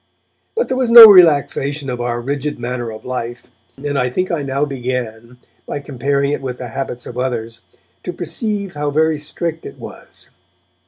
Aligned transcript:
But 0.55 0.67
there 0.67 0.77
was 0.77 0.89
no 0.89 1.05
relaxation 1.05 1.87
of 1.87 2.01
our 2.01 2.21
rigid 2.21 2.57
manner 2.59 2.89
of 2.91 3.05
life, 3.05 3.45
and 3.77 3.99
I 3.99 4.09
think 4.09 4.31
I 4.31 4.41
now 4.41 4.65
began, 4.65 5.37
by 5.67 5.79
comparing 5.79 6.31
it 6.31 6.41
with 6.41 6.57
the 6.57 6.69
habits 6.69 7.05
of 7.05 7.19
others, 7.19 7.61
to 8.01 8.11
perceive 8.11 8.73
how 8.73 8.89
very 8.89 9.19
strict 9.19 9.63
it 9.63 9.77
was. 9.77 10.31